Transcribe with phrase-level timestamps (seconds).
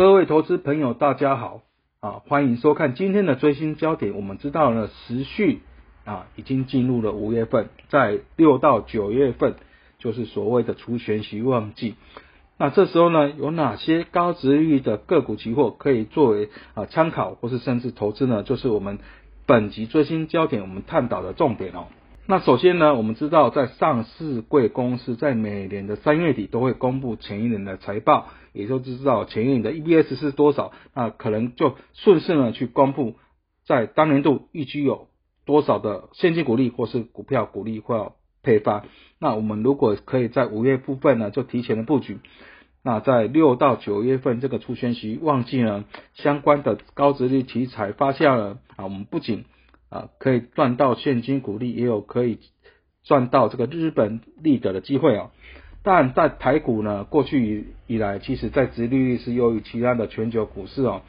[0.00, 1.60] 各位投资朋友，大家好
[2.00, 2.22] 啊！
[2.26, 4.14] 欢迎收看今天的最新焦点。
[4.14, 5.60] 我们知道呢，时序
[6.06, 9.56] 啊已经进入了五月份，在六到九月份
[9.98, 11.96] 就是所谓的除权息旺季。
[12.56, 18.42] 那这时候呢，有哪些高值率的个股期货可以作为啊参考，或是甚至投资呢？
[18.42, 19.00] 就是我们
[19.44, 21.88] 本集最新焦点，我们探讨的重点哦。
[22.30, 33.16] 那首先呢，我们知道在上市贵公司在每年的三月底都会公布前一年的财报，也就知道前一年的 EBS 是多少，那可能就顺势呢去公布
[33.66, 35.08] 在当年度预计有
[35.44, 38.12] 多少的现金股利或是股票股利或
[38.44, 38.84] 配发。
[39.18, 42.20] 那我们如果可以在五月部分呢就提前的布局，
[42.84, 49.46] 那在六到九月份这个出现期旺季呢，相关的高值率题材发酵了啊，我们不仅
[49.90, 52.38] 啊，可以赚到现金股利，也有可以
[53.04, 55.30] 赚到这个日本利得的机会哦。
[55.82, 61.02] 但在台股呢，过去以来，其实在殖利率是优于其他的全球股市哦。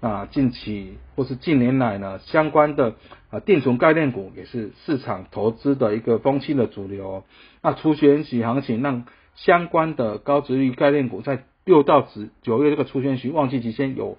[0.00, 2.96] 那近期或是近年来呢，相关的
[3.30, 7.24] 啊定存概念股也是市场投资的一个风气的主流。
[7.62, 14.18] 那除权息行情让相关的高值率概念股在六到十九月这个除权息旺季期间有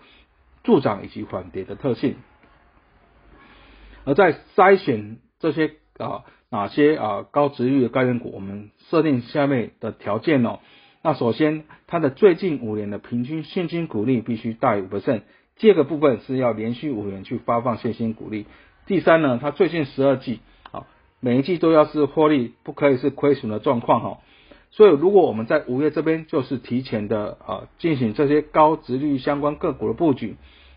[0.64, 2.16] 助涨以及缓跌的特性。
[4.06, 10.60] 而在筛选这些啊哪些啊高值率的概念股，我们设定下面的条件哦。
[11.02, 15.22] 那首先，它的最近五年的平均现金股利必须大于五 percent，
[15.58, 18.46] 第二个部分是要连续五年去发放现金股利。
[18.86, 20.40] 第三呢，它最近十二季
[20.72, 20.86] 啊
[21.20, 24.20] 每一季都要是获利，不可以是亏损的状况哈。
[24.70, 30.36] 所以，如果我们在五月这边就是提前的啊进行这些高值率相关个股的布局。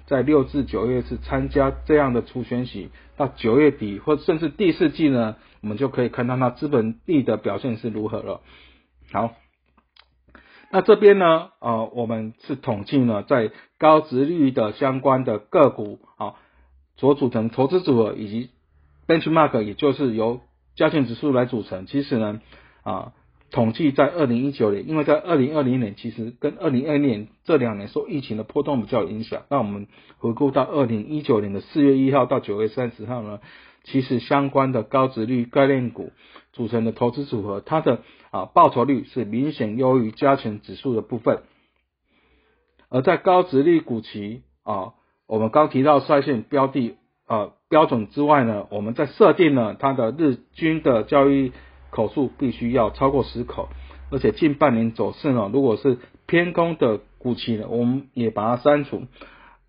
[0.09, 8.41] 在六至九月是参加这样的初选洗，到九月底或甚至第四季呢，我们就可以看到它资本利的表现是如何了。
[9.13, 9.35] 好，
[10.73, 16.35] 那这边呢，呃，我们是统计呢，在高值率的相关的个股啊，
[16.97, 18.51] 所组成投资组合以及
[19.07, 20.41] benchmark，也就是由
[20.75, 21.85] 加权指数来组成。
[21.87, 22.41] 其实呢，
[22.83, 23.13] 啊。
[23.51, 29.45] 统计在二零一九年，因为在二零二零年其实跟二零二零年这两年受疫情的波动比较有影响。
[29.49, 29.87] 那我们
[30.19, 33.41] 回顾到二零一九年的四月一号到九月三十号呢，
[33.85, 36.13] 其实相关的高值率概念股
[36.53, 41.41] 组成的投资组合，它的啊报酬率是明显优于加权指数的部分。
[42.91, 44.93] 而在高值率股期啊，
[45.27, 51.53] 我们刚提到率线标的啊标准之外呢，我们在设定了它的日均的交易。
[51.91, 53.69] 口数必须要超过十口，
[54.11, 59.03] 而且近半年走势呢，如果是偏空的股期呢，我们也把它删除。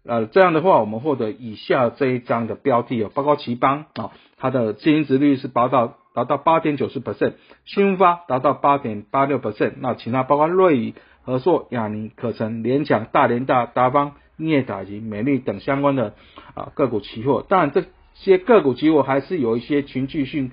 [0.06, 7.34] 呃，这样的话，我们获得以下这一张的标的哦，包括奇邦啊，它的现金值率是达到达到八点九四 percent，
[7.66, 10.94] 新发达到八点八六 percent，那其他包括瑞宇、
[11.24, 16.14] 和硕、亚尼、可成、联强、大连大、达邦、镍达及美丽等相关的
[16.56, 17.84] 啊个股期货，当然这
[18.16, 20.52] 些个股期货还是有一些群聚性。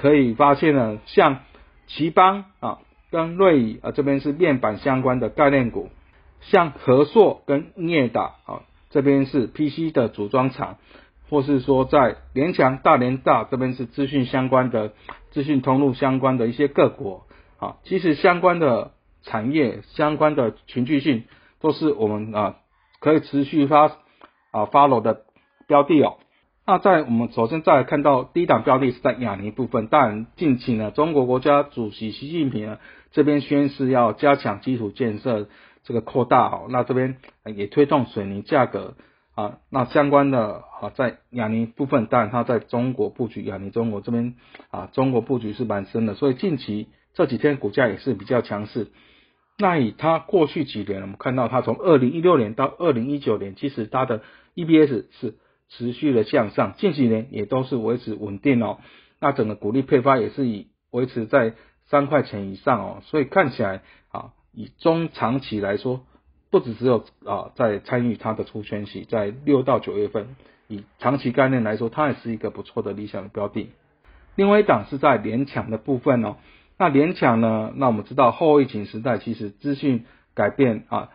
[0.00, 1.40] 可以发现呢，像
[1.88, 2.78] 奇邦啊，
[3.10, 5.88] 跟瑞宇啊这边是面板相关的概念股，
[6.40, 10.76] 像和硕跟镍达啊这边是 PC 的组装厂，
[11.28, 14.92] 或是说在联强、大连大这边是资讯相关的、
[15.32, 17.22] 资讯通路相关的一些个股
[17.58, 18.92] 啊，其实相关的
[19.24, 21.24] 产业相关的群聚性
[21.60, 22.56] 都是我们啊
[23.00, 23.88] 可以持续发
[24.52, 25.22] 啊 follow 的
[25.66, 26.18] 标的哦。
[26.70, 32.78] 那在我们首先再来看到低档标的是在亚尼部分，当然近期呢，中国国家主席习近平呢
[33.10, 35.48] 这边宣示要加强基础建设
[35.84, 37.16] 这个扩大哦，那这边
[37.56, 38.96] 也推动水泥价格
[39.34, 44.34] 啊，那相关的啊在亚尼部分，当然它在中国布局亚尼中国这边
[44.70, 48.88] 啊，中国布局是蛮深的，所以近期这几天股价也是比较强势。
[49.56, 54.20] 那以它过去几年，我们看到它从二零一六年到二零一九年，其实它的
[54.54, 55.36] EBS 是。
[55.70, 58.78] 持续的向上，近几年也都是维持稳定哦。
[59.20, 61.54] 那整个股利配发也是以维持在
[61.86, 63.02] 三块钱以上哦。
[63.02, 66.00] 所以看起来啊，以中长期来说，
[66.50, 70.36] 不只只有啊在参与它的出圈期，在六到九月份，
[70.68, 73.70] 以长期概念来说，它也是一个不错的理想的标的。
[74.36, 76.36] 另外一档是在联抢的部分哦。
[76.78, 81.10] 那联抢呢，那我们知道后疫情时代，其实资讯改变啊，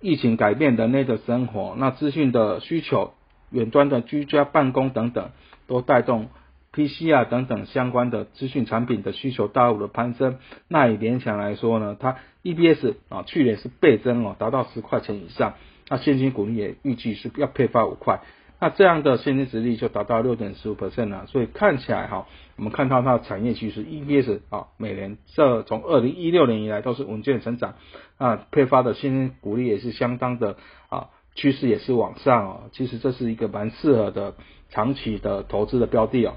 [0.00, 3.14] 疫情改变人类的生活，那资讯的需求。
[3.54, 5.30] 远端的居家办公等等，
[5.66, 6.28] 都带动
[6.72, 10.38] PC 啊等等相关的资讯产品的需求大幅的攀升。
[10.68, 15.54] 那以联想来说呢，它 EBS 啊去年是倍增哦，达到十块钱以上。
[15.88, 18.20] 那现金股利也预计是要配发五块。
[18.60, 27.74] 那这样的现金值率就达到六点十五 percent 了，所以看起来哈，我们看到它的产业趋势 EPS 啊，每年这从二零一六年以来都是稳健成长，
[28.16, 30.56] 啊，配发的现金股利也是相当的
[30.88, 34.34] 啊，趋势也是往上哦，其实这是一个蛮适合的
[34.70, 36.34] 长期的投资的标的哦。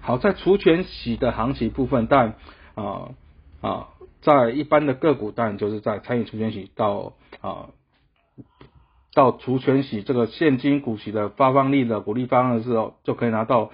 [0.00, 2.34] 好，在除权息的行情部分，但
[2.74, 3.10] 啊
[3.60, 3.88] 啊，
[4.22, 7.68] 在一般的个股，当然就是在参与除权息到啊。
[9.12, 13.72] 到除权息这个现金股息的发放利的股利发放的时候，就可以拿到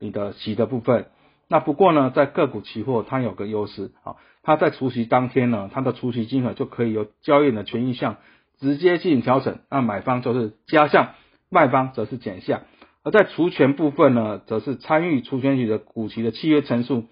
[0.00, 1.06] 你的息的部分。
[1.46, 8.16] 那不过呢，在个股期货它有个优势啊，它在除息当天呢，它的除息金额就可以由交易的权益项
[8.58, 11.14] 直接进行调整，那买方就是加项，
[11.50, 12.62] 卖方则是减项。
[13.02, 17.04] 而在除权部分呢，则是参与除权息的股息的契约层数。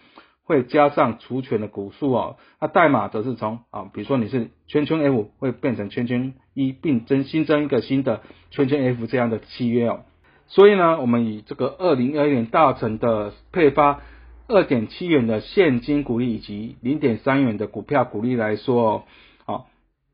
[0.46, 8.20] 会加上除权的股数哦，那代码则是从啊，比如说你是圈圈 F 会变成圈圈一，并增新增一个新的
[8.50, 10.00] 圈圈 F 这样的契约哦。
[10.46, 14.02] 所以呢，我们以这个二零二一年大成的配发
[14.46, 19.04] 二点七元的现金股利以及零点三元的股票股利来说哦，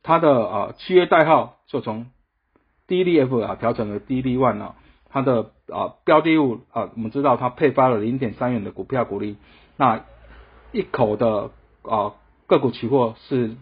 [0.03, 2.07] 它的啊契约代号就从
[2.87, 4.75] D D F 啊调整为 D D One 啊，
[5.09, 9.37] 它的啊标的物啊，我们知道它配发了零点三元的股票股利，
[9.77, 10.05] 那。
[10.73, 11.51] 一口的
[11.83, 12.15] 啊
[12.47, 13.57] 个股期货是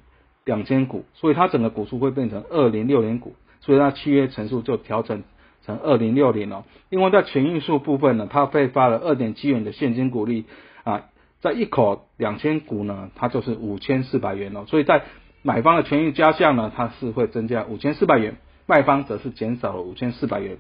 [0.45, 5.23] 两千股，所以它整个股数会变成二零六零股，所以它契约成数就调整
[5.65, 6.67] 成二零六零了。
[6.91, 10.45] 另外在权益数部分呢，它配发了二点七元的现金股利
[10.85, 11.07] 啊，
[11.41, 14.67] 在一口两千股呢，它就是五千四百元哦。
[14.67, 15.05] 所以在
[15.43, 18.37] 买方的权益加项呢，它是会增加五千四百元，
[18.67, 20.59] 卖方则是减少了五千四百元。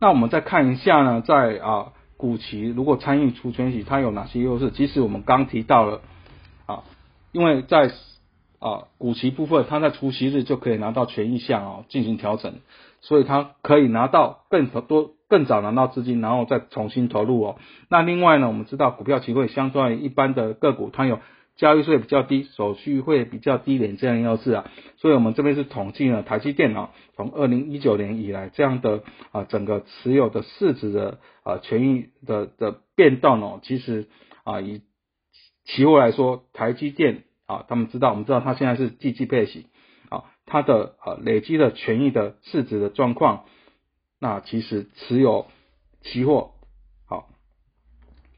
[0.00, 1.92] 那我们再看一下呢，在啊。
[2.18, 4.70] 股期如果参与除权息，它有哪些优势？
[4.70, 6.02] 其实我们刚提到了
[6.66, 6.84] 啊，
[7.32, 7.90] 因为在
[8.60, 12.60] 啊股期部分，它在除息日就可以拿到权益项哦进行调整，
[13.00, 17.56] 所以它可以拿到更多、更早拿到资金，然后再重新投入哦。
[17.88, 21.18] 那另外呢，我们知道股票期会相对于一般的个股，它有。
[21.56, 34.08] 交易税比较低，手续费比较低廉，这样优势啊，所以我们这边是统计了台积电脑从二零一九年以来这样的啊整个持有的市值的啊权益的的变动哦，其实
[34.44, 34.82] 啊以
[35.64, 39.66] 期货来说，台积电啊他们知道，我们知道它现在是季季配息
[40.08, 43.44] 啊，它的啊累积的权益的市值的状况，
[44.18, 45.46] 那其实持有
[46.00, 46.52] 期货
[47.06, 47.28] 好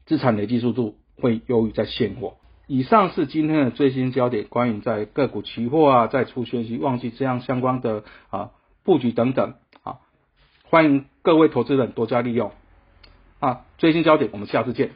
[0.05, 2.35] 资产累计速度会优于在现货。
[2.67, 8.51] 以上是今天的最新焦点，关于在个股期货啊，在出学习旺季这样相关的啊
[8.83, 9.53] 布局等等
[9.83, 9.97] 啊，
[10.63, 12.51] 欢迎各位投资人多加利用
[13.39, 13.61] 啊。
[13.77, 14.91] 最新焦点，我们下次见。